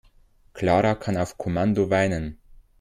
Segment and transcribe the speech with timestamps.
[0.53, 2.39] Clara kann auf Kommando weinen.